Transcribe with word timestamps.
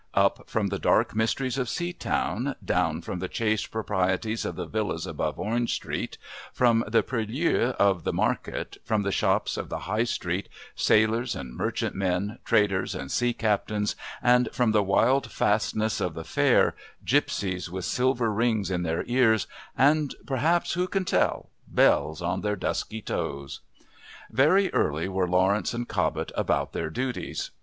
Up 0.15 0.49
from 0.49 0.69
the 0.69 0.79
dark 0.79 1.13
mysteries 1.15 1.59
of 1.59 1.67
Seatown, 1.69 2.55
down 2.65 3.03
from 3.03 3.19
the 3.19 3.27
chaste 3.27 3.69
proprieties 3.69 4.45
of 4.45 4.55
the 4.55 4.65
villas 4.65 5.05
above 5.05 5.37
Orange 5.37 5.75
Street, 5.75 6.17
from 6.51 6.83
the 6.87 7.03
purlieus 7.03 7.75
of 7.77 8.03
the 8.03 8.11
market, 8.11 8.77
from 8.83 9.03
the 9.03 9.11
shops 9.11 9.57
of 9.57 9.69
the 9.69 9.81
High 9.81 10.05
Street, 10.05 10.49
sailors 10.75 11.35
and 11.35 11.55
merchantmen, 11.55 12.39
traders 12.43 12.95
and 12.95 13.11
sea 13.11 13.31
captains 13.31 13.95
and, 14.23 14.49
from 14.51 14.71
the 14.71 14.81
wild 14.81 15.31
fastness 15.31 16.01
of 16.01 16.15
the 16.15 16.23
Fair, 16.23 16.73
gipsies 17.05 17.69
with 17.69 17.85
silver 17.85 18.33
rings 18.33 18.71
in 18.71 18.81
their 18.81 19.03
ears 19.05 19.45
and, 19.77 20.15
perhaps, 20.25 20.73
who 20.73 20.87
can 20.87 21.05
tell? 21.05 21.51
bells 21.67 22.23
on 22.23 22.41
their 22.41 22.55
dusky 22.55 23.03
toes. 23.03 23.59
Very 24.31 24.73
early 24.73 25.07
were 25.07 25.29
Lawrence 25.29 25.75
and 25.75 25.87
Cobbett 25.87 26.31
about 26.35 26.73
their 26.73 26.89
duties. 26.89 27.51